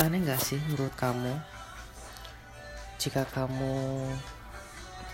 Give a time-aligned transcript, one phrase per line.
[0.00, 1.28] Aneh gak sih menurut kamu
[2.96, 4.00] jika kamu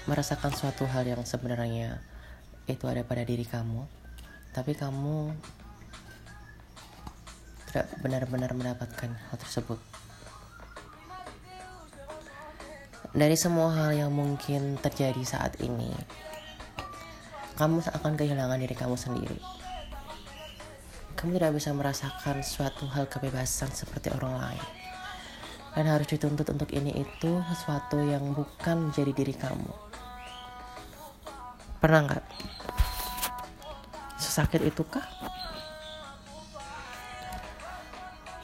[0.07, 1.99] merasakan suatu hal yang sebenarnya
[2.71, 3.83] itu ada pada diri kamu,
[4.55, 5.35] tapi kamu
[7.67, 9.83] tidak benar-benar mendapatkan hal tersebut.
[13.11, 15.91] Dari semua hal yang mungkin terjadi saat ini,
[17.59, 19.43] kamu akan kehilangan diri kamu sendiri.
[21.17, 24.67] Kamu tidak bisa merasakan suatu hal kebebasan seperti orang lain.
[25.73, 29.73] Dan harus dituntut untuk ini itu sesuatu yang bukan menjadi diri kamu.
[31.81, 32.25] Pernah nggak?
[34.21, 35.05] Sesakit itukah?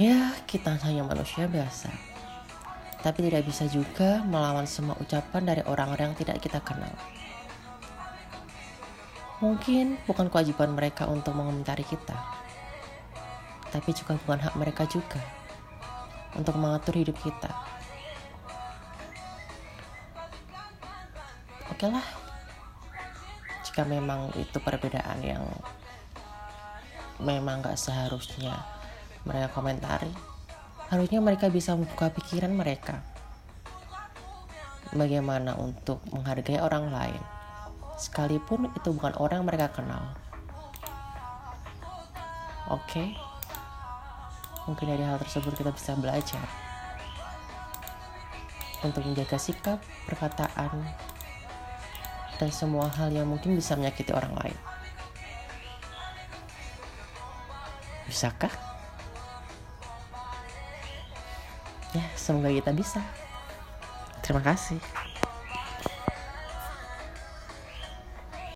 [0.00, 1.92] Ya, kita hanya manusia biasa.
[3.04, 6.96] Tapi tidak bisa juga melawan semua ucapan dari orang-orang yang tidak kita kenal.
[9.42, 12.14] Mungkin bukan kewajiban mereka untuk mengomentari kita,
[13.72, 15.18] tapi juga bukan hak mereka juga
[16.36, 17.48] untuk mengatur hidup kita.
[21.72, 22.04] Oke lah,
[23.64, 25.42] jika memang itu perbedaan yang
[27.16, 28.60] memang gak seharusnya
[29.24, 30.12] mereka komentari,
[30.92, 33.00] harusnya mereka bisa membuka pikiran mereka.
[34.92, 37.22] Bagaimana untuk menghargai orang lain,
[37.96, 40.04] sekalipun itu bukan orang yang mereka kenal.
[42.68, 42.84] Oke.
[42.92, 43.31] Okay?
[44.66, 46.46] Mungkin dari hal tersebut kita bisa belajar
[48.82, 49.78] untuk menjaga sikap,
[50.10, 50.82] perkataan,
[52.42, 54.58] dan semua hal yang mungkin bisa menyakiti orang lain.
[58.10, 58.50] Bisakah?
[61.94, 63.00] Ya, semoga kita bisa.
[64.24, 64.80] Terima kasih.